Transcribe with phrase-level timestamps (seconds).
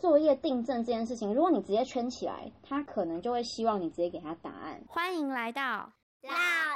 [0.00, 4.80] 作业订正这件事情，如果你直接圈起来，他可能就会希望你直接给他答案。
[4.88, 5.60] 欢迎来到
[6.22, 6.30] 老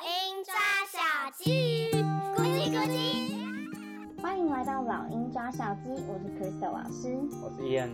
[0.04, 0.54] 鹰抓
[0.86, 1.00] 小
[1.38, 1.90] 鸡，
[2.36, 4.20] 咕叽咕叽。
[4.20, 7.92] 欢迎来到老鹰抓小鸡，我是 Crystal 老师，我是 Ian。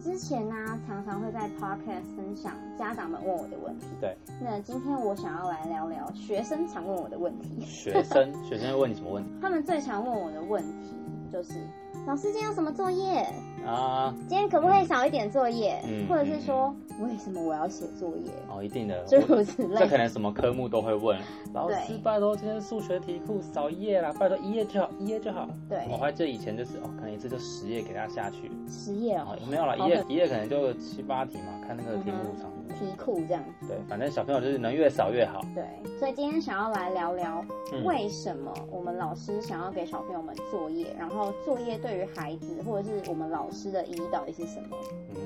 [0.00, 3.86] 之前呢、啊，常常会在 Podcast 分享家长们问我的问题。
[4.00, 4.16] 对。
[4.40, 7.60] 那今天我想要来聊聊学生常问我的问题。
[7.62, 9.30] 学生，学生会问你什么问题？
[9.42, 10.96] 他们最常问我的问题
[11.32, 11.66] 就是。
[12.06, 13.26] 老师，今天有什么作业
[13.68, 14.14] 啊？
[14.28, 15.80] 今天可不可以少一点作业？
[15.86, 18.30] 嗯，或者是说，为什么我要写作业？
[18.48, 19.78] 哦，一定的，诸如此类。
[19.78, 21.18] 这可能什么科目都会问。
[21.52, 25.48] 老师，拜托，今天数学题库少一页啦，拜托一页就好，一页就好。
[25.68, 25.78] 对。
[25.90, 28.50] 我还记得以前就是哦，可能一次就十页给他下去。
[28.68, 29.36] 十页哦。
[29.48, 32.50] 没有了，一页一页可能就七八题嘛，看那个题目长。
[32.68, 33.42] 题库这样。
[33.66, 35.40] 对，反正小朋友就是能越少越好。
[35.54, 35.64] 对，
[35.98, 37.44] 所以今天想要来聊聊，
[37.84, 44.76] 为什么我们老师想要给小朋友们作业，然后作业对于孩子或者是我们老师的意义到底是什么？
[45.16, 45.22] 嗯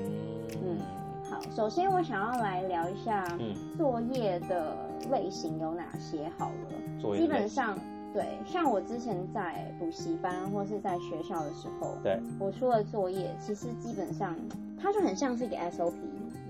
[0.63, 0.77] 嗯，
[1.29, 3.25] 好，首先我想要来聊一下，
[3.77, 4.75] 作业的
[5.11, 6.29] 类型有哪些？
[6.37, 7.77] 好了，作业基本上
[8.13, 14.35] 对，像我之前在补习班或是在学校的时候，对，我出的作业其实基本上
[14.79, 15.93] 它就很像是一个 SOP。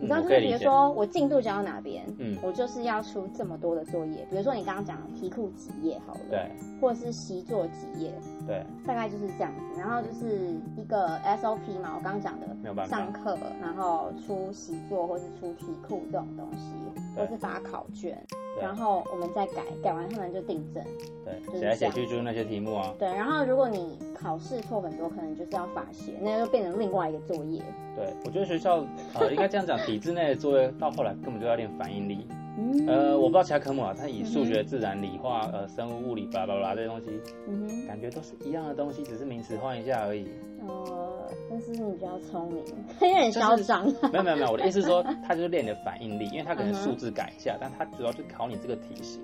[0.03, 4.27] 你知道，嗯、就是比如说我进度讲到哪边，嗯，我就是要出这么多的作业。
[4.29, 6.51] 比如说你刚刚讲的题库几页好了，对，
[6.81, 8.13] 或者是习作几页，
[8.45, 9.79] 对，大概就是这样子。
[9.79, 16.73] 然后就是一个 SOP 嘛，我刚刚讲的，没有办法，上课然后出习作或是出题库这种东西，
[17.15, 18.21] 或是发考卷，
[18.63, 20.81] 然后我们再改，改完他们就订正，
[21.25, 22.95] 对，写来写去就是那些题目啊。
[22.97, 27.61] 对，然后如果你考试错很多，可能就是要罚写，那就变成另外一个作业。
[27.95, 28.85] 对，我觉得学校
[29.19, 32.25] 呃应该这样讲， 体制内的作业到后来根本就要练反应力。
[32.55, 37.05] 嗯，呃，我不知道其他科目啊，它以数学、自然、理化、呃生物、物理，巴拉巴拉这些东西，
[37.47, 40.27] 嗯哼，感觉都是一样的东西，只是名词换一下而已。
[40.67, 41.12] 呃，
[41.49, 42.63] 但是你比较聪明，
[43.01, 43.85] 有点嚣张。
[44.11, 49.21] 没有没有没有，我的意思是说，他就是练你的反应力，因为他可能数字改一下，但他主要就考你这个题型。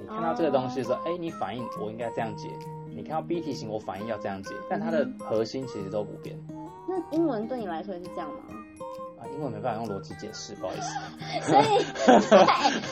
[0.00, 2.48] 你看到这个东西的时候，哎、欸，你反应我应该这样解；
[2.94, 4.50] 你看到 B 题型，我反应要这样解。
[4.70, 6.38] 但它的核心其实都不变。
[6.88, 8.36] 那英文对你来说也是这样吗？
[9.36, 10.98] 啊，英文没办法用逻辑解释，不好意思。
[11.44, 11.66] 所以，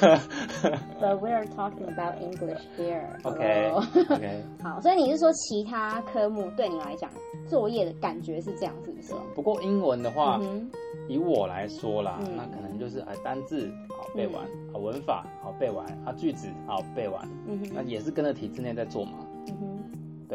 [1.01, 3.07] But we are talking about English here.
[3.23, 3.71] OK
[4.09, 4.45] OK。
[4.63, 7.11] 好，所以你是说其他科目对你来讲
[7.49, 9.15] 作业的感觉是这样，是不是？
[9.35, 10.71] 不过英文的话，嗯、
[11.09, 19.13] 以我来说啦，嗯、那可能就是啊单字好背完，嗯、好文法好背完，啊句子好背完，嗯哼，那也是跟着体制内在做嘛。
[19.49, 19.81] 嗯哼。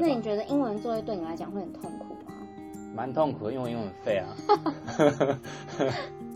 [0.02, 2.09] 那你觉得英文作业对你来讲会很痛苦？
[3.00, 4.28] 蛮痛苦的，因为英文很废啊。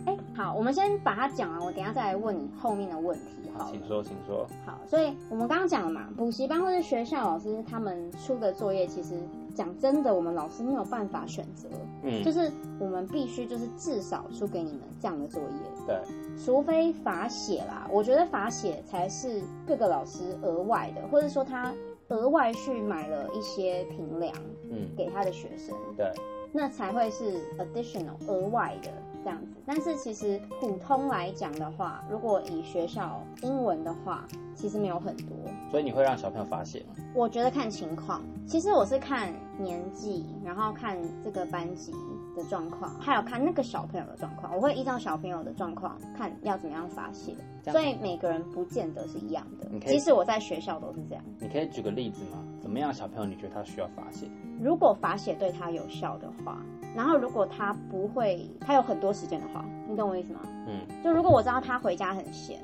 [0.06, 3.52] 哎、欸，好，我们先把它讲完，我等一下再来问你后面的问题。
[3.54, 4.48] 好，请说，请说。
[4.66, 9.14] 好，所以我们刚刚讲了嘛，补习班或者学校老师他们出的作业，其实
[9.54, 11.68] 讲真的，我们老师没有办法选择。
[12.04, 12.50] 嗯，就是
[12.80, 15.48] 我们必须就是至少出给你们这样的作业。
[15.86, 15.98] 对，
[16.46, 21.74] 除非罚写啦，我觉得罚写才是各个老师额外的，或者说他
[22.08, 24.34] 额外去买了一些平量，
[24.70, 25.76] 嗯，给他的学生。
[25.98, 26.10] 对。
[26.56, 28.92] 那才会是 additional 额外的
[29.24, 34.24] 这样子，但是其实普通来讲的话，如果以学校英文的话，
[34.56, 35.36] 其实没有很多。
[35.72, 36.94] 所以你会让小朋友发现吗？
[37.16, 41.92] 我觉得看情况，其实我是看年纪，然后看这个班级
[42.36, 47.36] 的状况，还有看那个小朋友的状况，我会依照小朋友的状况看要怎么样发泄。
[47.72, 49.68] 所以每个人不见得是一样的。
[49.88, 51.24] 即使我在学校都是这样。
[51.40, 52.44] 你可以举个例子吗？
[52.60, 54.28] 怎么样小朋友你觉得他需要发泄？
[54.62, 56.62] 如果发泄对他有效的话，
[56.96, 60.42] 然后如果他不会，他有很多时间的话，你懂我意思吗？
[60.68, 60.82] 嗯。
[61.04, 62.60] 就如果我知道他回家很闲。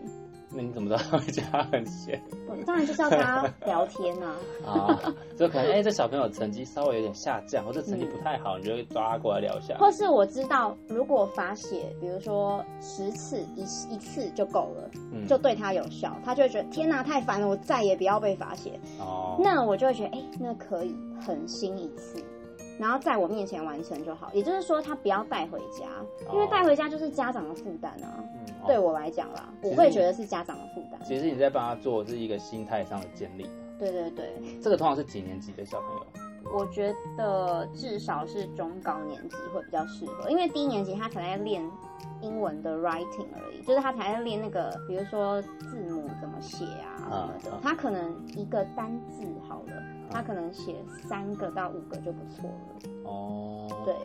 [0.51, 2.21] 那你怎么知道他回家很闲？
[2.47, 4.35] 我 当然就是要跟他聊天啊。
[4.65, 4.99] 啊，
[5.37, 9.77] 就可能哎、欸，这小朋友成绩稍微有点下降，或者成绩不太好，嗯、你就会抓他过来聊一下。
[9.77, 13.61] 或是我知道，如果罚写，比如说十次一
[13.93, 18.79] 一次就够了，嗯、就对他有效，他就会觉得天哪，太烦了，我再也不要被罚写。
[18.99, 19.37] 哦。
[19.39, 20.95] 那我就会觉得，哎、欸，那可以
[21.25, 22.23] 狠心一次。
[22.79, 25.85] 然后在我面前完成就好，也就是说他不要带回家，
[26.31, 28.23] 因为带回家就是家长的负担啊。
[28.61, 31.00] 嗯，对我来讲啦，我会觉得是家长的负担。
[31.03, 33.50] 其实你在帮他做是一个心态上的建立。
[33.78, 36.06] 对对对，这个通常是几年级的小朋友？
[36.52, 41.64] 我觉得至少是中高年级会比较适合，因为低年级他可能在练
[42.22, 49.84] 英文的 writing 而已，就是他才在练那个，比如说字母怎么写啊什么的，他可能一个单字好了。
[50.12, 50.78] 他可能写
[51.08, 52.90] 三个到五个就不错了。
[53.03, 53.96] 哦，对，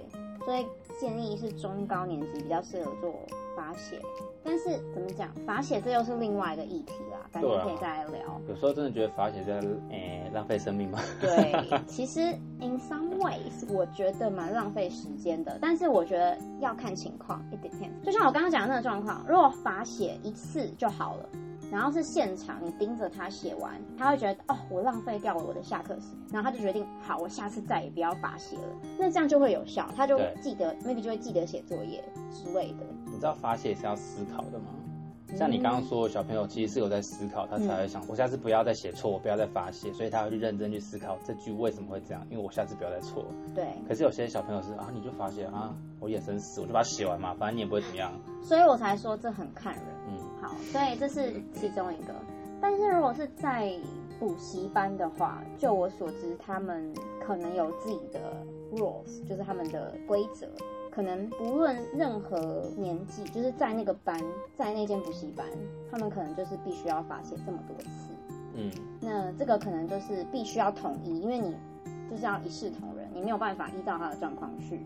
[0.45, 0.67] 所以
[1.01, 3.11] 建议是中高年级比较适合做
[3.57, 4.01] 罚写。
[4.43, 8.27] 但是怎么讲，罚写这又是另外一个议题啦，感觉可以再来聊。
[8.29, 9.61] 啊、有时候真的觉得罚写在
[9.91, 10.99] 诶浪费生命吗？
[11.21, 12.21] 对，其实
[12.61, 18.05] in some ways 我觉得蛮浪费时间的，但是我觉得要看情况，it depends。
[18.05, 21.29] 就像我刚刚讲的那个状况，如果罚写一次就好了。
[21.73, 28.63] 然后是现场，你盯着他写完，他会觉得哦，我浪费掉了我的下课时，然后他就决定，好，我下次再也不要罚写了。
[28.97, 33.04] 那这样就会有效，他就记得，maybe 就会记得写作业之类的。
[33.15, 34.67] 你知道发泄是要思考的吗？
[35.37, 43.25] 像你刚刚说，小朋友其实是有在思考，他才会想，我下次不要再写错，我不要再发泄，所以他会去认真去思考这句为什么会这样，因为我下次不要再错。
[43.55, 43.65] 对。
[43.89, 48.13] 可是有些小朋友是啊，你就发泄啊，我眼神死，我就把它写完嘛，反正你也不会怎么样。
[48.43, 49.85] 所以我才说这很看人。
[50.09, 50.19] 嗯。
[50.41, 52.15] 好，所以这是其中一个。
[52.61, 53.73] 但是如果是在
[54.21, 58.21] 补习班的话，就我所知，他们可能有自己的
[58.73, 60.47] rules，就是他们的规则。
[60.95, 64.17] 可能不论任何年纪，就是在那个班，
[64.57, 65.45] 在那间补习班，
[65.91, 67.91] 他们可能就是必须要罚写这么多次。
[68.55, 68.71] 嗯，
[69.01, 71.53] 那这个可能就是必须要统一，因为你
[72.09, 74.77] 就是要一视同仁，你没有办法依照他的状况去。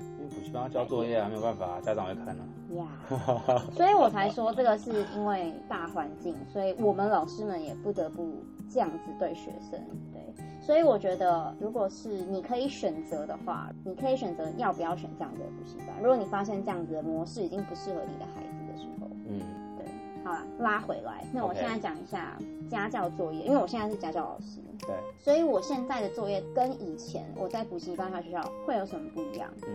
[0.00, 2.44] 因为补习班要交作业啊，没有办法，家长会看呢。
[2.76, 2.86] 呀，
[3.72, 8.34] 所以我才说这个是因为大环境，所以我们老师们也不得不
[8.70, 9.80] 这样子对学生。
[10.12, 10.22] 对。
[10.60, 15.96] 所以我觉得，如果是你可以选择的话，你可以选择要不要选这样子的补习班。
[15.98, 19.40] 如果你发现这样子的模式已经不适合你的孩子的时候，嗯，
[19.78, 19.86] 对，
[20.22, 21.24] 好啦，拉回来。
[21.32, 22.36] 那我现在讲一下
[22.68, 29.50] 家教作业，因为我现在是家教老师，对，所以我现在的作业跟以前我在补习班和学校会有什么不一样？
[29.66, 29.72] 嗯，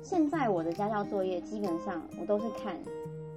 [0.00, 2.76] 现在我的家教作业基本上我都是看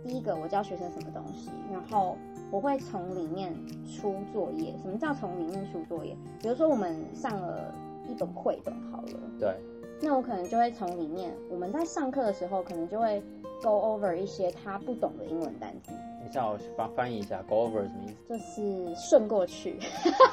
[0.04, 2.16] 第一个我教学生什么东西，然后。
[2.54, 3.52] 我会从里面
[3.84, 4.76] 出作业。
[4.84, 6.16] 什么叫从里面出作业？
[6.40, 7.74] 比如说我们上了
[8.08, 9.60] 一本绘本，好了，对，
[10.00, 13.20] 那我可能就会从里面，我们在上课的时候，可能就会
[13.64, 15.94] go over 一些他不懂的英文单词。
[16.20, 18.16] 等一下，我翻翻译一下，go over 什么意思？
[18.30, 19.80] 就是顺过去。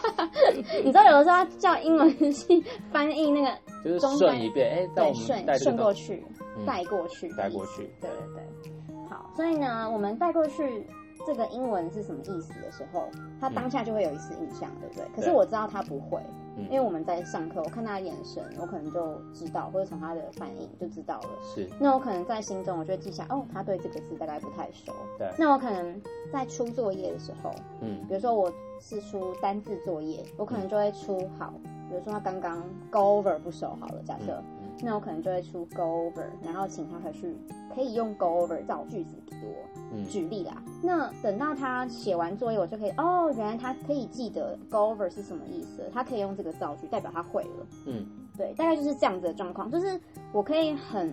[0.85, 2.63] 你知道有的时候他叫英文系
[2.93, 6.23] 翻译那个，就是顺一遍，哎、欸，对，顺顺过去，
[6.67, 9.07] 带、嗯、过去，带过去，对对对。
[9.09, 10.87] 好，所以呢，我们带过去。
[11.27, 13.09] 这个英文是什么意思的时候，
[13.41, 15.05] 他当下就会有一次印象，嗯、对不对？
[15.15, 16.21] 可是我知道他不会，
[16.57, 21.29] 嗯、因为我们在上课，我看他的眼神，我可能就知道，或者从他的反应就知道了。
[21.43, 21.69] 是。
[21.79, 24.93] 那我可能在心中，我就会记下，哦，他对这个字大概不太熟。
[25.19, 25.31] 对。
[25.39, 26.01] 那我可能
[26.33, 31.53] 在出作业的时候，嗯，比如说我是出单字作业，我可能就会出好，
[31.89, 34.33] 比如说他刚刚 go over 不熟，好了，假设。
[34.60, 37.37] 嗯那我可能就会出 go over，然后请他回去
[37.75, 39.81] 可以用 go over 造句子给我。
[39.93, 40.63] 嗯，举例啦。
[40.83, 47.67] 那等到他写完作业，我就可以哦，原来他可以记得 go over 是什么意思，他可以用这个造句，代表他会了。
[47.87, 48.07] 嗯，
[48.37, 50.01] 对，大概就是这样子的状况，就是
[50.33, 51.13] 我可以很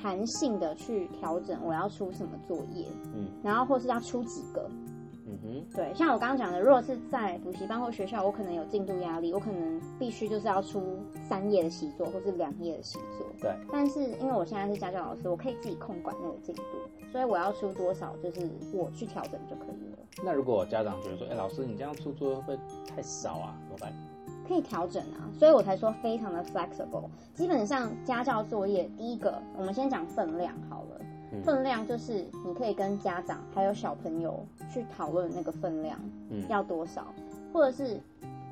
[0.00, 4.68] 弹性的去调整我要出什么作业，嗯，然后或是要出几个。
[5.74, 10.98] 对，像我刚刚讲的，如果是在补习班或学校，我可能有进度压力，我可能必须就是要出
[11.28, 13.26] 三页的习作或是两页的习作。
[13.40, 16.62] 对，但是因为我现在是家教老师，我可以自己控管那个进度，
[17.10, 19.98] 所以我要出多少，就是我去调整就可以了。
[20.24, 23.92] 那如果家长觉得说，哎、欸，老师你这样出作业会太少啊，怎么办？
[24.46, 27.04] 可以调整啊，所以我才说非常的 flexible。
[27.34, 31.00] 基本上家教作业，第一个我们先讲分量好了。
[31.44, 35.98] 分量就是你可以跟家长还有小朋友去讨论那个分量，
[36.30, 37.06] 嗯，要多少，
[37.52, 38.00] 或者是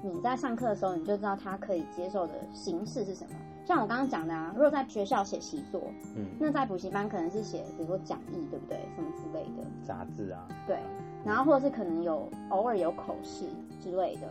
[0.03, 3.31] 你在上课的时候你就知道他可以接受的形式是什么。
[3.65, 5.83] 像我刚刚讲的啊，如果在学校写习作，
[6.15, 8.79] 嗯，那在补习班可能是写比如说讲义，对不对？
[8.95, 10.79] 什么之类的杂志啊，对，
[11.25, 13.47] 然后或者是可能有偶尔有口试
[13.83, 14.29] 之类的。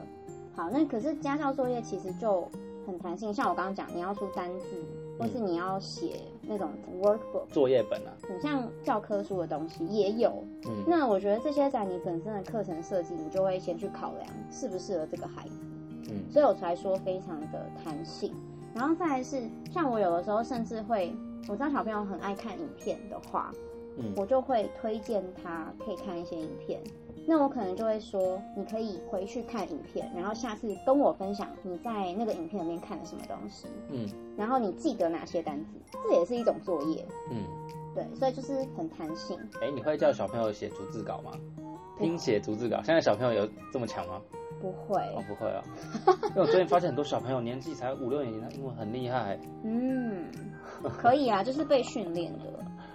[0.56, 2.50] 好，那可是家教作业其实就
[2.88, 4.68] 很弹性，像我刚刚讲，你要出单字，
[5.18, 6.20] 或是你要写。
[6.48, 6.70] 那种
[7.02, 10.32] workbook 作业本啊，很像教科书的东西也有。
[10.68, 15.56] 嗯，那我觉得这些在你本身的课程设计，你就会先去考量适不适合这个孩子。
[16.08, 18.32] 嗯，所以我才说非常的弹性。
[18.76, 19.42] 然后再来是，
[19.74, 21.12] 像我有的时候甚至会，
[21.48, 23.52] 我知道小朋友很爱看影片的话，
[23.98, 26.80] 嗯，我就会推荐他可以看一些影片。
[27.28, 35.72] 那我可能就会说，你可以回去看影片，然后下次跟我分享你在那个影片里面看了什么东西，嗯，然后你记得哪些单词，
[36.04, 37.44] 这也是一种作业，嗯，
[37.96, 39.38] 对，所以就是很弹性。
[39.62, 41.32] 哎、欸，你会叫小朋友写逐字稿吗？
[41.98, 44.22] 拼写逐字稿，现在小朋友有这么强吗？
[44.62, 45.62] 不会，哦，不会哦，
[46.30, 49.38] 因为我最近发现很多小朋友年纪才五六年级，他英文很厉害。
[49.64, 50.26] 嗯，
[50.98, 52.46] 可以啊，就是被训练的。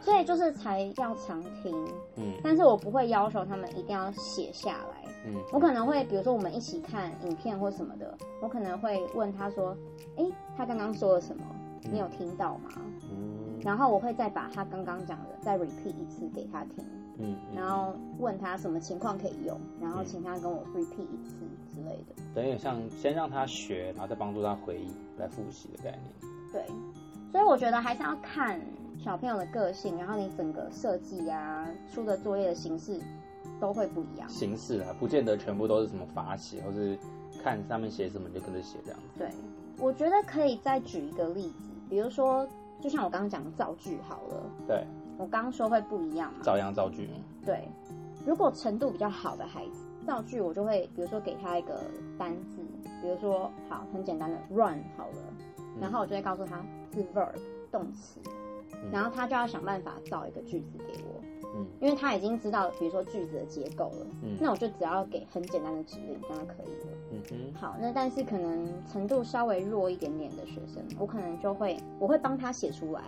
[0.00, 1.74] 所以就是才要常听，
[2.16, 9.76] 嗯，但是我不会要求他们一定要写下来，嗯，我可能会比如说我们一起看影片或什么的，我可能会问他说，
[10.16, 11.44] 哎、欸，他刚刚说了什么？
[11.90, 12.70] 你有听到吗？
[13.10, 16.84] 嗯，然后我会再把他刚刚讲的再 repeat 一次给他听，
[17.18, 21.36] 嗯，然后问他什么情况可以用，然后请他跟我 repeat 一次
[21.74, 22.22] 之类的。
[22.34, 26.32] 等于像先让他学，然后再帮助他回忆来复习的概念。
[26.52, 26.66] 对，
[27.32, 28.60] 所以我觉得还是要看
[29.02, 33.00] 小朋友的个性，然后你整个设计啊，出的作业的形式
[33.58, 34.28] 都会不一样。
[34.28, 36.98] 形式啊，不见得全部都是什么罚写，或是
[37.42, 39.18] 看上面写什么就跟着写这样子。
[39.18, 39.30] 对，
[39.78, 42.46] 我觉得可以再举一个例子，比如说，
[42.82, 44.44] 就像我刚刚讲的造句好了。
[44.66, 44.84] 对，
[45.16, 46.40] 我刚刚说会不一样嘛。
[46.42, 47.08] 照样造句。
[47.42, 47.66] 对，
[48.26, 51.80] 如果程度比较好的孩子，造句我就会，比如说给他一个
[52.18, 52.62] 单字，
[53.00, 55.22] 比如说好很简单的 run 好了。
[55.80, 57.32] 然后我就会告诉他是 verb
[57.72, 58.32] 动词，嗯、
[58.92, 61.20] 然后他就要想办法造一个句子给我，
[61.56, 73.02] 嗯，因为他已经知道，比如说句子的结构了，嗯，那我就只要给很简单的指令，这样就可以了，嗯哼，好，那但是可能程度稍微弱一点点的学生，我可能就会我会帮他写出来，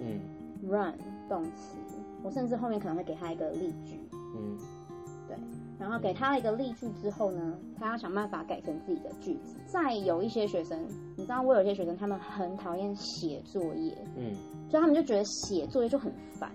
[0.00, 0.20] 嗯
[0.68, 0.94] ，run
[1.28, 1.76] 动词，
[2.22, 4.00] 我甚至后面可能会给他一个例句，
[4.36, 4.58] 嗯。
[5.78, 9.56] 然后给他一个例句之后呢，他要想办法改成自己的句子。
[9.66, 14.34] 再有一些学生，你知道，我有些学生他们很讨厌写作业，嗯，
[14.68, 16.50] 所以他们就觉得写作业就很烦，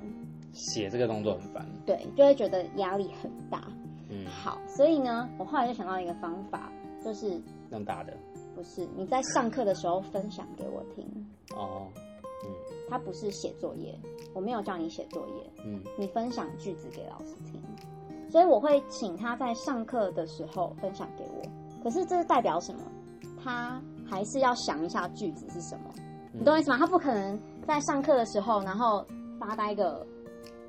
[0.51, 3.63] 写这个动作很烦，对，就会觉得压力很大。
[4.10, 6.72] 嗯，好，所以呢，我后来就想到一个方法，
[7.03, 8.13] 就是用打的，
[8.53, 11.06] 不是你在上课的时候分享给我听。
[11.56, 11.88] 哦，
[12.46, 12.51] 嗯，
[12.89, 13.98] 他不是写作业，
[14.34, 17.62] 我没有叫你写作业，嗯，你分享句子给老师听。
[18.34, 22.82] 所以我会请他在上课的时候分享给我，可是这是代表什么？
[23.44, 25.94] 他还是要想一下句子是什么，
[26.32, 26.78] 你懂我意思吗？
[26.80, 29.06] 他不可能在上课的时候，然后
[29.40, 30.04] 发呆个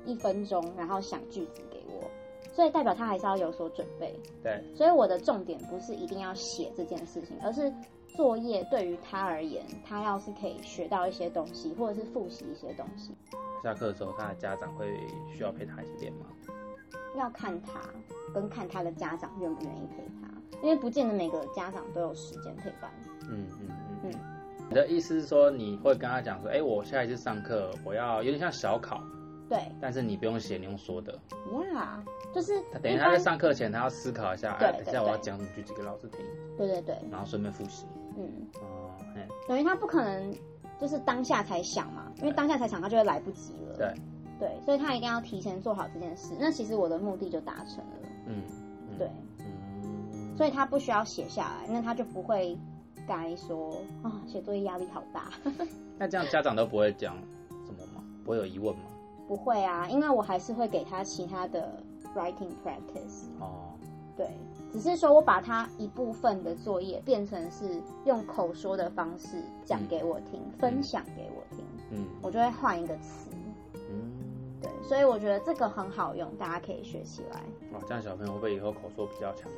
[0.05, 2.07] 一分钟，然后想句子给我，
[2.53, 4.15] 所以代表他还是要有所准备。
[4.43, 7.73] 对，所以我的重点不是一定要写这件事情，而是
[8.15, 13.11] 作业对于他而言，他要是可以学到一些东西，或者是复习一些东西。
[13.63, 14.85] 下课的时候，他的家长会
[15.35, 16.27] 需要陪他一起练吗？
[17.15, 17.79] 要看他
[18.33, 20.27] 跟看他的家长愿不愿意陪他，
[20.61, 22.91] 因为不见得每个家长都有时间陪伴。
[23.29, 24.11] 嗯嗯嗯嗯。
[24.67, 29.01] 你的意思是说，你会跟他讲说，哎、欸，我下一次上课我要有点像小考。
[29.47, 29.59] 对。
[29.79, 31.13] 但是你不用写，你用说的。
[31.71, 36.19] 呀，yeah, 就是他等于他在上课前，他要思考一下，哎，等一下我要讲什么句子给老师听。
[36.57, 36.97] 对对对。
[37.11, 37.85] 然后顺便复习。
[38.17, 38.27] 嗯。
[38.61, 38.91] 哦，
[39.47, 40.35] 等于他不可能
[40.79, 43.77] 就是当下才想嘛，因为当下才想，他就会来不及了。
[43.77, 43.93] 对。
[44.39, 46.33] 对，所以他一定要提前做好这件事。
[46.39, 48.09] 那其实我的目的就达成了。
[48.27, 48.43] 嗯，
[48.89, 49.09] 嗯对。
[49.39, 50.35] 嗯。
[50.35, 52.57] 所以他不需要写下来，那他就不会
[53.07, 55.31] 该说啊，写作业压力好大。
[55.97, 57.15] 那这样家长都不会讲
[57.65, 58.03] 什么吗？
[58.25, 58.81] 不会有疑问吗？
[59.27, 61.81] 不会啊，因为我还是会给他其他的
[62.13, 63.27] writing practice。
[63.39, 63.71] 哦。
[64.17, 64.29] 对，
[64.71, 71.65] 只是说我把他一部分的作业变成是用口说的方式讲给我听，嗯、分享给我听。
[71.91, 72.05] 嗯。
[72.21, 73.24] 我就会换一个词。
[74.87, 77.41] 所以我觉得这个很好用，大家可以学起来。
[77.73, 79.51] 哇，这样小朋友会不会以后口说比较强？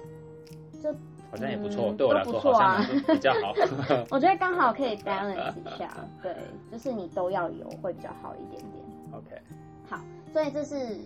[0.81, 0.93] 就
[1.29, 3.53] 好像也不错，嗯、对我来说好像比较好。
[4.11, 5.91] 我觉得刚好可以 balance 一下，
[6.21, 6.35] 对，
[6.71, 8.85] 就是你都要有会比较好一点点。
[9.11, 9.41] OK，
[9.89, 9.99] 好，
[10.31, 10.97] 所以这是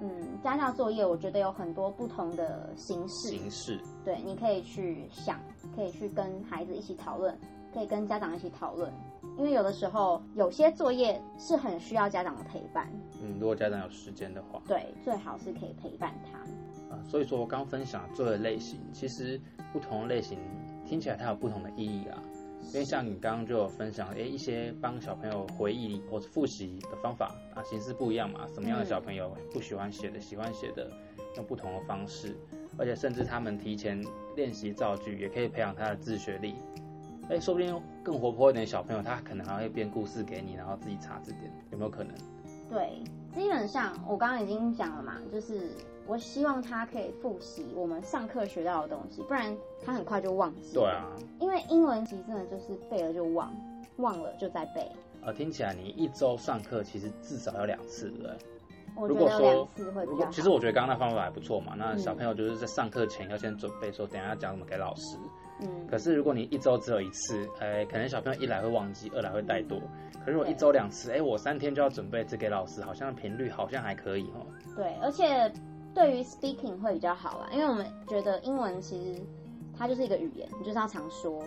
[0.00, 3.28] 嗯家教作业，我觉得有很多不同的形式。
[3.28, 3.80] 形式。
[4.04, 5.38] 对，你可以去想，
[5.74, 7.34] 可以去跟孩子一起讨论，
[7.72, 8.92] 可以跟家长一起讨论。
[9.38, 12.88] 因为有的时候有些作业是很需要家长的陪伴。
[13.22, 16.38] 嗯，如果家长有时间的话，对，最好是可以陪伴他。
[16.94, 19.40] 啊，所以说我刚分享作业类型，其实
[19.72, 20.38] 不同类型
[20.84, 22.22] 听起来它有不同的意义啊。
[22.72, 28.46] 因为像你刚刚就有分享，哎，一些帮小朋友回忆或者复习的方法啊，形式不一样嘛。
[28.54, 30.88] 什么样的小朋友不喜欢写的，喜欢写的，
[31.36, 32.36] 用不同的方式，
[32.78, 34.00] 而且甚至他们提前
[34.36, 36.54] 练习造句，也可以培养他的自学力。
[37.28, 42.14] 哎，说不定更活泼一点小朋友，他可能还会编故事给你，然后自己查字典，有没有可能？
[42.68, 43.02] 对，
[43.34, 45.70] 基本上我刚刚已经讲了嘛，就是
[46.06, 50.74] 我希望他可以复习我们上课学到的东西，不然他很快就忘记。
[50.74, 51.06] 对啊，
[51.38, 53.54] 因为英文其实真的就是背了就忘，
[53.96, 54.90] 忘了就再背。
[55.22, 58.36] 呃，听起来你一周上课其实至少要两次，对不对？
[58.94, 61.74] 我觉得两次会比较其实我觉得刚刚那方法还不错嘛。
[61.78, 65.16] 那小朋友就是在上课前要先准备，说等一下讲什么给老师。
[65.60, 69.80] 嗯，可是如果你一周只有一次，哎，可能小朋友一来会忘记，二来会怠惰。
[70.24, 74.46] 可是我一周两次，哎，我三天就要准备这给老师，好像频率好像还可以哦。
[74.76, 75.52] 对，而且
[75.94, 79.20] 对于 speaking 会比较好啦，因为我们觉得英文其实
[79.76, 81.42] 它就是一个语言，你就是要常说，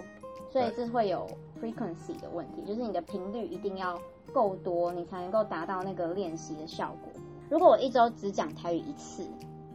[0.50, 1.26] 所以这会有
[1.62, 4.00] frequency 的问题，就是你的频率一定要
[4.34, 7.12] 够多，你才能够达到那个练习的效果。
[7.50, 9.24] 如果我一周只讲台语一次，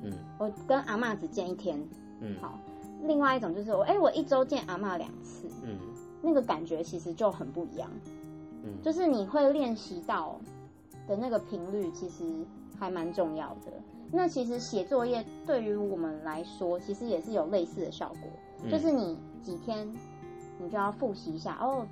[0.03, 1.83] 嗯，我跟阿妈只见一天，
[2.21, 2.59] 嗯，好。
[3.05, 5.79] 另外一种就是我，哎、欸，我一周见阿妈两次，嗯，
[6.23, 7.91] 那个感觉其实就很不一样，
[8.63, 10.39] 嗯，就是你会练习到
[11.07, 12.25] 的那个频率，其实
[12.79, 13.73] 还蛮重要的。
[14.13, 18.31] 那其实写作业对于我们来说，其实也是有类似的效果，
[18.65, 19.89] 嗯、就是你几天
[20.59, 21.87] 你就要复习一下哦，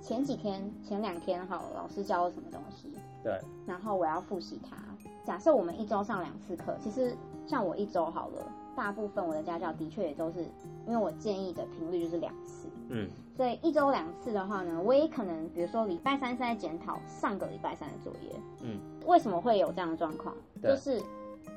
[0.00, 4.76] 前几天前两天好，老师教了什么东西，对，然后我要复习它。
[5.24, 7.14] 假设我们一周上两次课，其实
[7.46, 8.46] 像我一周好了，
[8.80, 10.40] 大部分我的家教的确也都是，
[10.86, 13.06] 因为我建议的频率就是两次，嗯，
[13.36, 20.34] 所以一周两次的话呢，我也可能比如说礼拜三是在检讨上个礼拜三的作业，嗯，为什么会有这样的状况？
[20.62, 20.98] 就是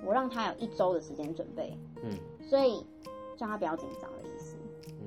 [0.06, 2.12] 我让他有一周的时间准备，嗯，
[2.42, 2.86] 所以
[3.38, 4.58] 叫他不要紧张的意思，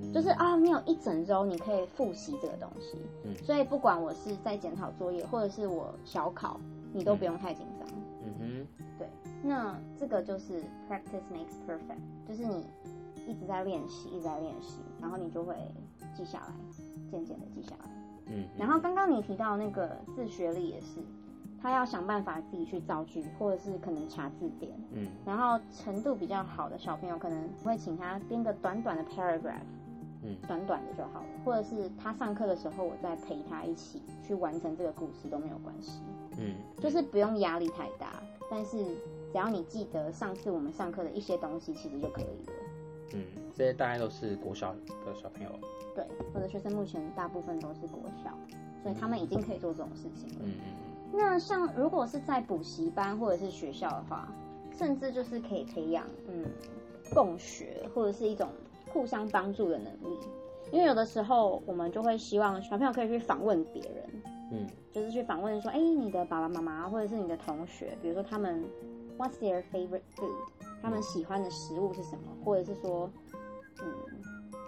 [0.01, 6.59] 嗯，就是啊，你有一整周你可以复习这个东西，嗯，所以不管我是在检讨作业或者是我小考，
[6.95, 7.87] 你都不用太紧张。
[7.91, 7.93] 嗯
[8.27, 9.09] 嗯哼，对，
[9.43, 12.67] 那这个就是 practice makes perfect，就是你
[13.27, 15.55] 一直在练习，一直在练习，然后你就会
[16.15, 16.53] 记下来，
[17.11, 17.91] 渐渐的记下来。
[18.27, 21.01] 嗯，然后刚刚你提到那个自学力也是，
[21.63, 24.73] 他要想办法自己去造句，或者是可能查字典。
[24.93, 29.61] 嗯，然后程度比较好的小朋友，可能会请他编个短短的 paragraph，
[30.23, 36.01] 嗯，短短的就好了，或者是他上课的时候，我再陪他一起去完成这个故事都没有关系。
[36.39, 38.77] 嗯，就是不用压力太大，但是
[39.33, 42.53] 只要你记得上次我们上课的一些东西，其实就可以了。
[43.15, 43.25] 嗯，
[43.55, 45.51] 这些大概都是国小的小朋友。
[45.95, 48.31] 对，我的学生目前大部分都是国小，
[48.83, 50.45] 所以他们已经可以做这种事情了。
[50.45, 50.73] 嗯嗯。
[51.13, 54.29] 那像如果是在补习班或者是学校的话，
[54.77, 56.45] 甚至就是可以培养嗯
[57.15, 58.49] 共学或者是一种
[58.93, 60.19] 互相帮助的能力，
[60.71, 64.36] 因为有的时候我们就会希望小朋友可以去访问别人。
[64.51, 68.65] 嗯，就是去访问说，哎、欸，你的爸爸妈妈或者是你的同学，比如说他们
[69.19, 70.31] ，What's their favorite food？
[70.83, 72.23] 他们喜欢的食物是什么？
[72.45, 73.11] 或者是说，
[73.83, 73.87] 嗯，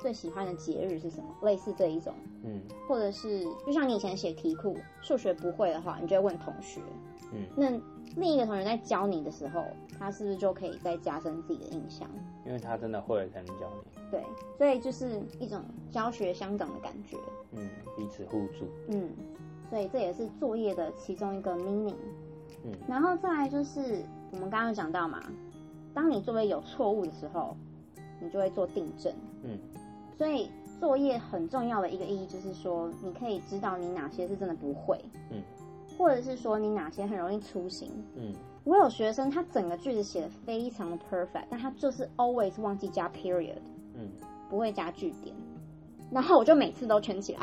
[0.01, 1.29] 最喜欢的节日是什么？
[1.43, 6.81] 类似这一种，嗯，或者是就像你以前写题库，数学不会的话，你就会问同学，
[7.33, 7.71] 嗯，那
[8.17, 9.65] 另一个同学在教你的时候，
[9.97, 12.09] 他是不是就可以再加深自己的印象？
[12.45, 14.01] 因为他真的会了才能教你。
[14.11, 14.25] 对，
[14.57, 17.17] 所以就是一种教学相长的感觉，
[17.53, 19.11] 嗯，彼此互助，嗯。
[19.69, 21.95] 所以这也是作业的其中一个 meaning，
[22.65, 25.23] 嗯，然后再来就是我们刚刚讲到嘛，
[25.93, 27.57] 当你作业有错误的时候，
[28.21, 29.59] 你就会做订正，嗯，
[30.17, 30.51] 所以
[30.81, 34.99] 作业很重要的一个意义就是说，你可以知道你哪些是真的不会，
[35.31, 35.43] 嗯，
[35.99, 38.33] 或者是说你哪些很容易粗心，嗯，
[38.65, 43.59] 我有学生他整个句子写的非常的 perfect，但他就是 always 忘记加 period，
[43.95, 44.09] 嗯，
[44.49, 45.35] 不会加句点，
[46.11, 47.41] 然后我就每次都圈起来。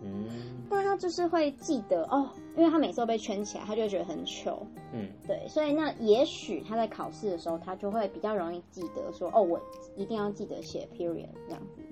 [0.00, 0.26] 嗯，
[0.70, 4.66] 但他就是会记得哦，因为他每次都被圈起来，他就觉得很糗。
[4.92, 9.60] 嗯，对，所以那也许他在考试的时候，他就会比较容易记得说，哦，我
[9.96, 11.82] 一定要记得写 period 这样子。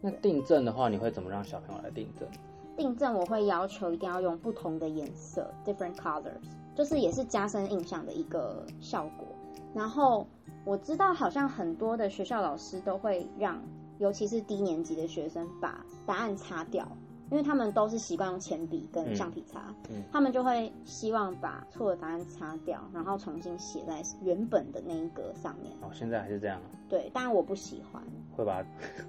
[0.00, 2.28] 那订正的话，你会怎么让小朋友来订正？
[2.76, 6.40] 订正我会要求一定要用不同的颜色，different colors，
[6.74, 9.26] 就是也是加深印象的一个效果。
[9.74, 10.26] 然后
[10.64, 13.62] 我知道好像很多的学校老师都会让，
[13.98, 16.88] 尤其是低年级的学生把答案擦掉。
[17.30, 25.72] 因为他们都是习惯用铅笔跟橡皮擦，嗯嗯，他们就会希望把错的答案擦掉，然后重新写在原本的那一格上面。
[25.80, 26.66] 哦，现在还是这样啊？
[26.88, 28.02] 对，当然我不喜欢，
[28.36, 28.62] 会把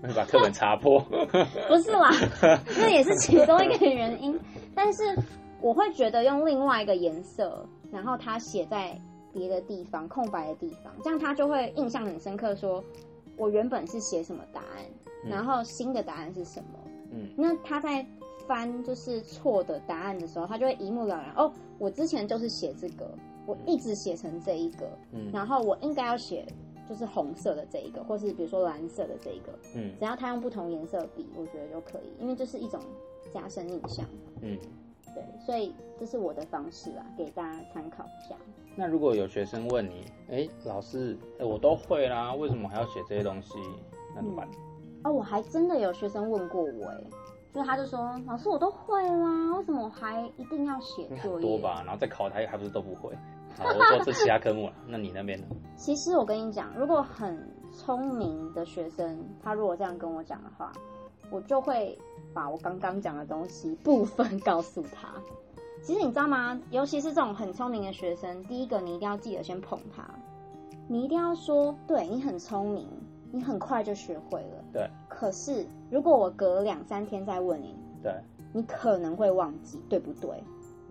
[0.04, 1.00] 会把课本擦破。
[1.68, 2.10] 不是啦，
[2.78, 4.40] 那也是其中一个原因。
[4.76, 5.04] 但是
[5.60, 8.96] 我会觉得用另外一个颜色，然后他写在
[9.34, 12.84] 别的地方，空白的地方，这样他就会印象很深刻说，说
[13.38, 14.86] 我原本是写什么答案，
[15.28, 16.80] 然后新的答案是什么。
[17.12, 18.06] 嗯，那他在
[18.48, 21.34] 翻就是错的答案的时候，他就会一目了然。
[21.36, 23.10] 哦，我之前就是写这个，
[23.46, 26.46] 我一直写成这一个，嗯，然后我应该要写
[26.90, 32.80] 就是红色的这一个，或是比如说蓝色的这一个，嗯，只要他用不同颜色笔，我觉得就可以，因为这是一种
[33.32, 34.06] 加深印象。
[34.42, 34.58] 嗯，
[35.14, 38.36] 对，所以这是我的方式啦，给大家参考一下。
[38.76, 43.54] 那如果有学生问你，哎、欸，老师，哎、欸，我都会啦，为什么还要写这些东西？
[44.16, 44.48] 那怎么办？
[44.50, 44.71] 嗯
[45.04, 47.04] 哦，我还真的有学生问过我，哎，
[47.54, 51.48] 就他就说，老师我都会啦，为什么我还一定要写作业？
[51.48, 53.14] 多吧，然后再考他还不是都不会？
[53.58, 55.48] 好， 我说这其他科目了，那你那边呢？
[55.76, 60.72] 其实我跟你讲，如果很聪明的学生，他如果这样跟我讲的话，
[61.30, 61.98] 我就会
[62.34, 65.10] 把我刚刚讲的东西部分告诉他。
[65.82, 66.60] 其实你知道吗？
[66.70, 70.04] 尤其是这种很聪明的学生，第一个你一定要记得先捧他，
[70.88, 72.88] 你一定要说，对，你很聪明。
[73.32, 74.90] 你很快就学会了，对。
[75.08, 78.14] 可是如果我隔两三天再问你，对，
[78.54, 80.32] 你可能会忘记，对不对？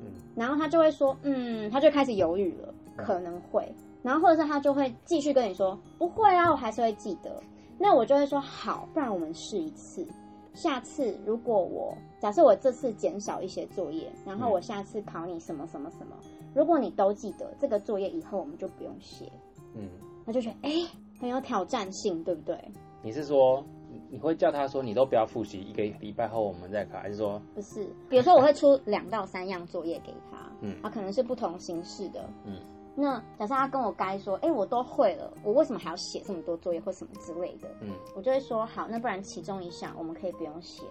[0.01, 0.07] 嗯。
[0.35, 3.73] 然后他就会说，嗯，他就开始犹豫了，可能会。
[4.03, 7.43] 然后或者是他就会继续跟你说，不会啊，我还是会记得。
[7.79, 10.07] 那我就会说，好，不然我们试一次。
[10.53, 16.17] 下次如果我假设我这次减少一些作业，然后我下次考你什么什么什么，
[16.55, 19.31] 如果你都记得这个作业，以后我们就不用写。
[19.75, 19.89] 嗯，
[20.27, 20.89] 他就觉得哎、欸，
[21.21, 22.57] 很有挑战性，对不对？
[23.03, 23.65] 你是说
[24.11, 27.87] 你会叫他说你都不要复习，一个礼拜后我们再考，还是说不是？
[28.09, 32.57] 比如说我会出两到三样作业给他， 嗯，他可能是不同形式的，嗯。
[32.97, 37.69] 那假设他跟我该说，哎、欸，我都会了，我为什么还要写这么多作业或什么之类的？
[37.81, 40.83] 嗯，我就会说好，那不然其中一项我们可以不用写，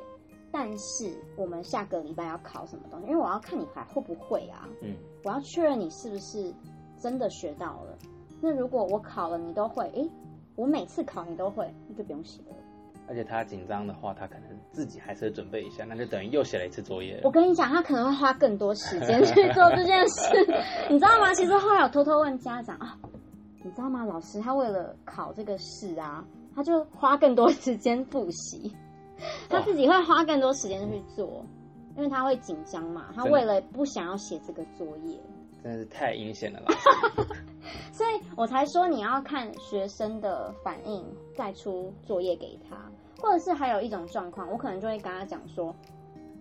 [0.50, 3.08] 但是我们下个礼拜要考什么东西？
[3.08, 6.52] 因为我要看你还会不会啊，嗯，我要确认你是不是
[6.98, 7.98] 真的学到了。
[8.42, 10.10] 那如果我考了你都会，哎、欸，
[10.56, 12.56] 我每次考你都会，那就不用写了。
[13.08, 17.20] 而且他紧张的话，他可能自己还是会准备一下，那就等于又写了一次作业。
[17.24, 20.30] 我跟你讲，他可能会花更多时间去做这件事，
[20.90, 21.34] 你知道吗？
[21.34, 22.96] 其实后来我偷偷问家长啊，
[23.64, 24.06] 你知道吗？
[24.06, 26.24] 老师他为了考这个试啊，
[26.56, 28.72] 他就花更多时间复习，
[29.50, 31.44] 他自己会花更多时间去做，
[31.98, 33.08] 因为他会紧张嘛。
[33.16, 35.20] 他为了不想要写这个作业，
[35.64, 36.74] 真的是太阴险了吧，
[37.92, 42.78] 所以我才说你要看学生的反应，再出作业给他。
[43.22, 45.76] 或者是还有一种状况，我可能就会跟他讲说：“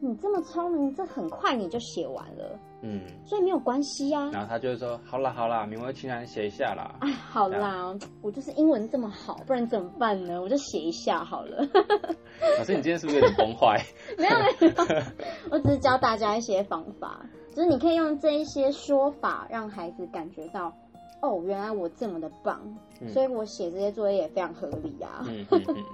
[0.01, 10.41] 你这么聪明，这很快你就写完了，嗯，所以没有关系啊。”然后他就会说：“好啦好啦，勉为其难写一下啦。”哎，好啦，我就是英文这么好，不然怎么办呢？
[10.41, 11.67] 我就写一下好了。
[12.59, 13.81] 老师，你今天是不是有点崩坏？
[14.19, 15.03] 没有没有，
[15.51, 20.73] 我只是教大家一些方法，就是你可以用这一些说法让孩子感觉到。
[21.21, 22.63] 哦，原来我这么的棒，
[23.01, 25.25] 嗯、所以我写这些作业也非常合理啊。
[25.27, 25.85] 嗯嗯嗯，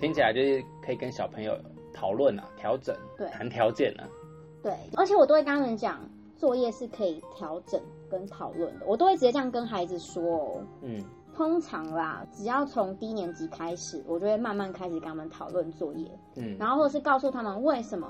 [0.00, 1.54] 听起来就是可以跟小朋友
[1.92, 4.08] 讨论啊，调整，对，谈条件啊。
[4.62, 5.98] 对，而且我都会跟他们讲，
[6.36, 10.62] 作业是可以调整跟讨论的，我都会直接这样跟孩子说哦。
[10.82, 11.02] 嗯，
[11.34, 16.10] 通常啦，只要从低年级开始，我就会慢慢开始跟他们讨论作业。
[16.36, 18.06] 嗯，然后或者是告诉他们为什么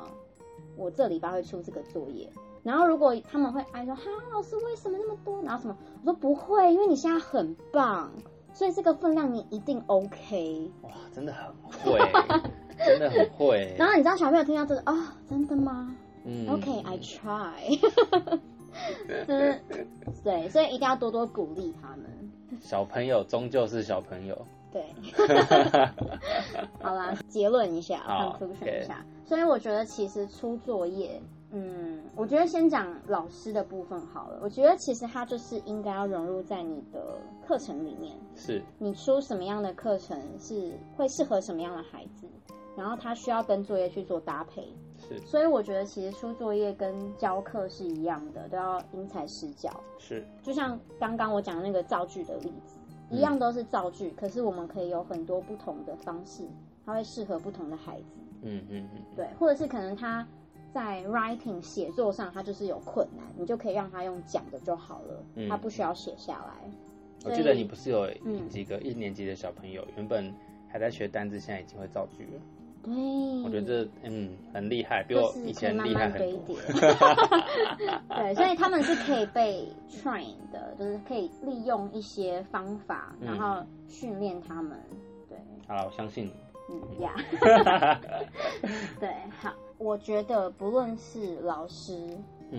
[0.77, 2.29] 我这礼拜会出这个作业。
[2.63, 5.41] 然后如果他们会哎说哈老师为什么那么多？
[5.43, 5.77] 然后什么？
[6.03, 8.13] 我说不会，因为你现在很棒，
[8.53, 10.71] 所以这个分量你一定 OK。
[10.83, 11.99] 哇，真的很会，
[12.85, 13.50] 真的很会。
[14.01, 15.95] 你知道小朋友听到这个啊、哦，真的吗？
[16.25, 17.79] 嗯，OK，I、 okay, try。
[19.27, 19.61] 就是
[20.25, 22.07] 对，所以一定要多多鼓励他们。
[22.63, 24.47] 小朋友终究是小朋友。
[24.73, 24.87] 对。
[26.81, 28.01] 好啦，结论一下
[28.41, 29.05] ，conclusion 一下。
[29.27, 31.21] 所以我觉得其实出作业。
[31.51, 34.41] 嗯，我觉得先讲老师的部分好了。
[34.43, 38.17] 我觉得其实他就是应该要融入在你的课程里面。
[38.35, 38.63] 是。
[38.79, 42.27] 你出什么样的课程是会适合什么样的孩子，
[42.77, 44.69] 然后他需要跟作业去做搭配。
[44.99, 45.19] 是。
[45.21, 49.71] 所以我觉得其实出作业跟教课是一样的，都要因材施教。
[49.99, 50.25] 是。
[50.43, 52.79] 就像刚刚我讲的那个造句的例子，
[53.11, 56.45] 嗯、一样都是造句，可是我们可以有很多不同的方式，
[56.85, 58.19] 它会适合不同的孩子。
[58.43, 59.03] 嗯嗯嗯。
[59.15, 60.27] 对，或者是可能他。
[60.73, 66.71] 在 writing 写作上，他就是有困难，你就可以让他用讲的就好了，嗯、他不需要写下来。
[67.25, 68.09] 我记得你不是有
[68.49, 70.33] 几个一年级的小朋友，嗯、原本
[70.69, 72.41] 还在学单字，现在已经会造句了。
[72.83, 72.93] 对，
[73.45, 76.57] 我觉得嗯很厉害，比我以前厉害很多。
[78.09, 84.79] 对，所以他们是可以被 train 的，就是可以利用一些方法，然后训练他们。
[85.29, 85.39] 对，
[85.69, 86.33] 好了，我相信你。
[86.73, 87.13] 嗯呀，
[89.01, 89.53] 对，好。
[89.79, 92.07] 我觉得不论是老师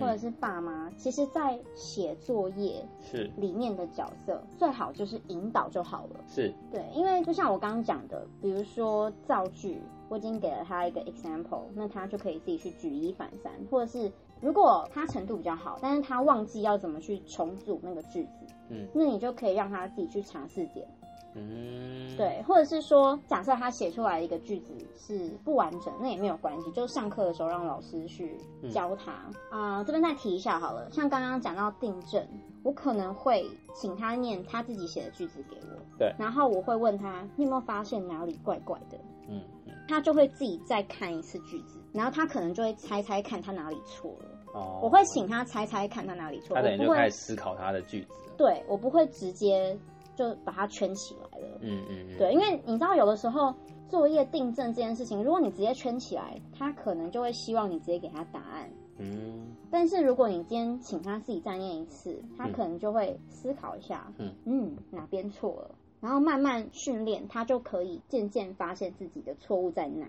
[0.00, 6.20] 者是爸妈，嗯、其实，在写作业是里面的角色，最好就是引导就好了。
[6.26, 9.80] 是对，因为就像我刚刚讲的，比如说造句，
[10.12, 20.86] 我已经给了他一个 example，那他就可以自己去举一反三，或者是如果他程度比较好，但是他忘记要怎么去重组那个句子，嗯，那你就可以让他自己去尝试点。
[21.34, 28.36] 嗯，对，或者是说，假设他写出来一个句子是不完整，那也没有关系，就上课的时候让老师去
[28.70, 29.84] 教他啊、嗯呃。
[29.84, 32.22] 这边再提一下好了，像刚刚讲到订正，
[32.62, 38.98] 我可能会请他念他自己写的句子给我，对，然后我会问他，你有没有发现哪里怪怪的？
[39.28, 44.28] 嗯，嗯，他就会自己再看一次句子，然后他可能就会猜猜看他哪里错了。
[44.54, 48.14] 哦，我会请他猜猜看他哪里错，他等于就开始思考他的句子。
[48.36, 49.76] 对，我不会直接。
[50.14, 51.58] 就把它圈起来了。
[51.62, 53.52] 嗯嗯嗯，对，因为你知道，有的时候
[53.88, 58.68] 作业订正这件事情，如果你直接圈起来，他可能就会希望你直接给他答案。
[58.98, 70.06] 嗯，但是如果你今天请他自己再念一次，他可能就会思考一下，嗯嗯，哪边错了，然后慢慢训练，他就可以渐渐发现自己的错误在哪。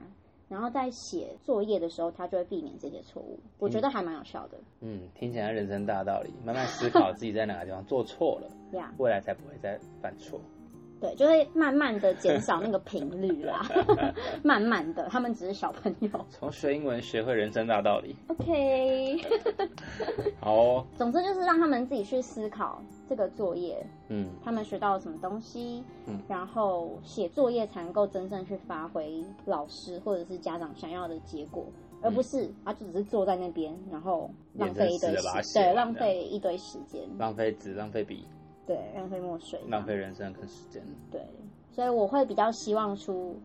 [0.50, 3.40] 然后在写作业的时候，他就会避免这些错误。
[3.60, 4.58] 我觉得还蛮有效的。
[4.82, 10.40] 嗯，听起来人生大道理，慢慢思考自己在哪个地方做错了， 呀，未来才不会再犯错。
[11.04, 13.62] 对，就会慢慢的减少那个频率啦，
[14.42, 16.10] 慢慢的，他们只是小朋友。
[16.30, 18.16] 从学英文学会人生大道理。
[18.28, 19.18] OK，
[20.40, 20.88] 好哦。
[20.96, 31.66] 总之就是让他们自己去思考这个作业，嗯，他们学到了什么东西，嗯，然后写作业才能够真正去发挥老师或者是家长想要的结果，
[32.02, 35.14] 而不是啊，就只是坐在那边，然后浪费一堆
[35.54, 38.26] 对，浪费一堆时间，浪费纸，浪费笔。
[38.66, 40.82] 对，浪费墨水，浪费人生跟时间。
[41.12, 41.22] 对，
[41.72, 43.36] 所以我会比较希望出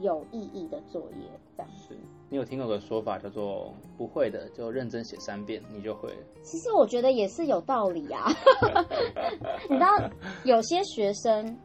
[0.00, 1.72] 有意义的作业，这样。
[1.76, 1.96] 是
[2.28, 6.12] 你有听过个说法叫做“不会的就认真写三遍，你就会”。
[6.42, 8.26] 其实我觉得也是有道理啊。
[9.70, 9.86] 你知道，
[10.44, 11.56] 有些学生，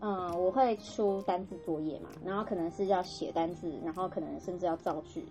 [0.00, 5.24] 嗯，我会出单字作业嘛，然后可能是要写单字，然后可能甚至要造句。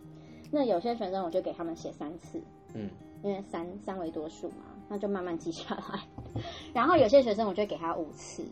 [0.51, 2.41] 那有些学生，我就给他们写三次，
[2.73, 2.89] 嗯，
[3.21, 4.63] 因为三三维多数嘛。
[4.89, 5.99] 那就慢慢记下来，
[6.73, 8.45] 然后有些学生我就会给他五次，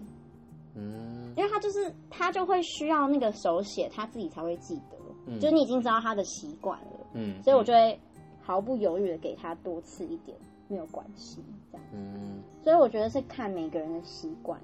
[0.76, 8.00] 嗯，因为他就是他就会需要那个手写，他自己才会记得，嗯，就是你已经知道他的习惯了，嗯，所以我就会
[8.42, 14.60] 毫不犹豫的给他多次一点，没有关系，这样，嗯，所以我觉得是看每个人的习惯。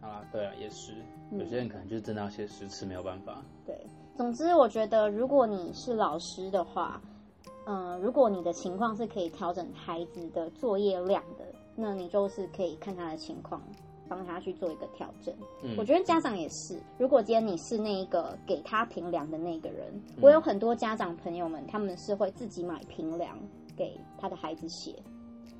[0.00, 0.92] 好啦，对啊，也是，
[1.30, 3.40] 有些人可能就真的要写十次没有办法。
[3.64, 7.00] 对，总之我觉得如果你是老师的话。
[7.64, 11.44] 嗯，如果你的情况是可以调整孩子的作业量的，
[11.76, 13.62] 那你就是可以看他的情况，
[14.08, 15.32] 帮他去做一个调整。
[15.62, 23.38] 嗯，我觉得家长也是，如果今天你是那一个给他评量的那个人，嗯，我有很多家长朋友们，他们是会自己买评量
[23.76, 24.96] 给他的孩子写。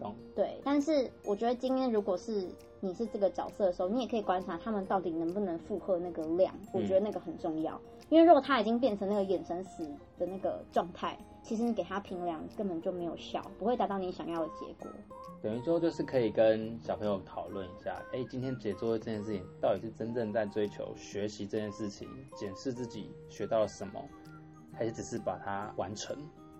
[0.01, 0.15] 懂。
[0.35, 2.49] 对，但是我觉得今天如果是
[2.81, 7.75] 你是这个角色的时候，你也可以观察他们到底能不能负荷那个量，我觉得那个很重要。
[7.77, 9.85] 嗯，因为如果他已经变成那个眼神死
[10.19, 11.17] 的那个状态。
[11.43, 14.91] 其实你给他评量根本就没有效，不会达到你想要的结果。
[15.43, 24.01] 等于说就是可以跟小朋友讨论一下，哎，今天写作业这件事情到底是真正在追求学习这件事情，检视自己学到了什么，
[24.73, 26.17] 还是只是把它完成？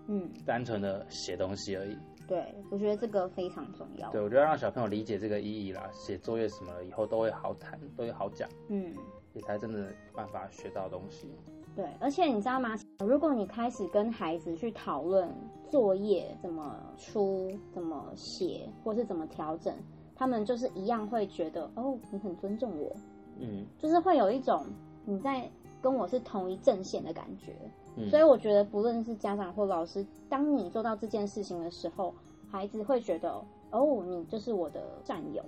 [0.07, 1.97] 嗯，单纯的写东西而已。
[2.27, 4.11] 对，我觉得这个非常重要。
[4.11, 8.49] 对，我觉得让小朋友理解这个意义啦，写作业什么以后都会好谈，都会好讲。
[8.67, 8.93] 嗯，
[9.33, 11.31] 也才真的有办法学到东西。
[11.75, 12.77] 对，而且你知道吗？
[12.99, 15.27] 如果你开始跟孩子去讨论
[15.69, 19.73] 作业怎么出、怎么写，或是怎么调整，
[20.15, 22.95] 他们就是一样会觉得哦，你很尊重我，
[23.39, 24.65] 嗯，就是会有一种
[25.05, 25.49] 你在
[25.81, 27.53] 跟我是同一阵线的感觉。
[27.95, 32.13] 嗯，所以我觉得，不论是家长或老师，当你做到这件事情的时候，
[32.49, 33.31] 孩子会觉得
[33.71, 35.43] 哦，你就是我的战友，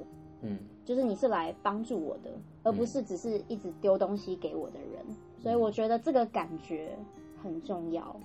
[0.45, 2.29] 嗯，就是你是来帮助我的，
[2.63, 5.03] 而不是只是一直丢东西给我的人。
[5.39, 6.95] 所以我觉得这个感觉
[7.41, 8.15] 很重要。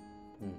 [0.41, 0.51] 嗯，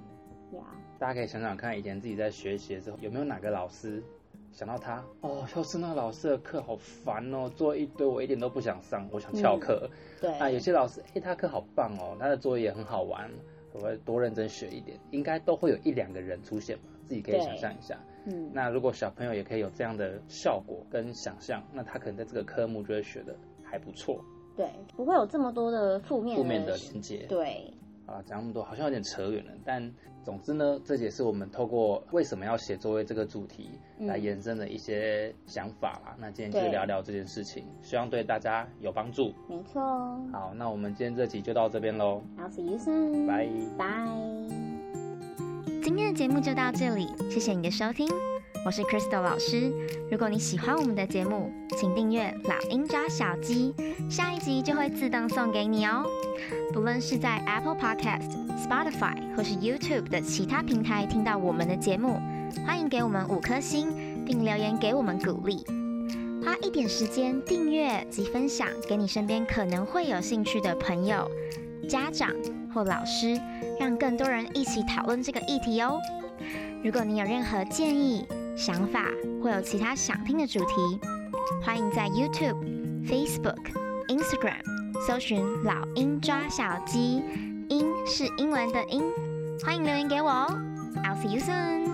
[0.54, 0.64] 呀，
[0.98, 4.04] 大家可以想想看，以前自己在学习的时候，有没有哪个老师
[4.52, 5.04] 想到他？
[5.22, 9.90] 哦，要是那个老师的课好烦哦，做一堆我一点都不想上，我想翘课。
[9.90, 10.32] 嗯、对。
[10.40, 13.30] 啊，有些老师哎，他课好棒哦，他的作业也很好玩，
[13.74, 17.98] 我会多认真学一点，应该都会有一两个人出现吧，自己可以想象一下。
[18.26, 24.24] 嗯，那如果小朋友也可以有这样的效果跟想象，那他可能在这个科目就会学的还不错。
[24.56, 27.26] 对，不会有这么多的负面负面的连接。
[27.28, 27.74] 对，
[28.06, 29.52] 啊，讲那么多好像有点扯远了。
[29.66, 29.92] 但
[30.24, 36.14] 总之呢，这也是我们透过为什么要写作业这个主题来延伸的一些想法啦。
[36.16, 39.34] 嗯、那今天就聊聊这件事情，希望对大家有帮助。
[39.48, 39.82] 没错。
[40.32, 42.22] 好，那我们今天这集就到这边喽。
[42.38, 43.26] I'll see you soon。
[43.26, 44.71] 拜拜。
[45.84, 48.08] 今天的节目就到这里，谢谢你的收听。
[48.64, 49.74] 我是 Crystal 老师。
[50.12, 53.74] 如果你喜欢我们的节目，请订阅《老鹰抓小鸡》，
[54.12, 56.06] 下一集就会自动送给你哦。
[56.72, 58.30] 不论是在 Apple Podcast、
[58.64, 62.20] Spotify 或是 YouTube 的其他平台听到我们的节目，
[62.64, 65.66] 欢迎给我们五颗星，并留言给我们鼓励。
[66.46, 71.30] 花一点时间订阅及分享给你身边可能会有兴趣的朋友、
[71.90, 72.30] 家长
[72.74, 73.40] 或老师，
[73.80, 76.00] 让更多人一起讨论这个议题哦。
[76.84, 79.06] 如果你有任何建议，想法
[79.44, 81.00] 或有其他想听的主题，
[81.64, 82.58] 欢迎在 YouTube、
[83.06, 83.72] Facebook、
[84.08, 84.62] Instagram
[85.08, 87.22] 搜寻“老鹰抓小鸡”，
[87.70, 89.04] 鹰是英文的鹰，
[89.64, 90.60] 欢迎留言给我哦。
[91.04, 91.91] I'll see you soon.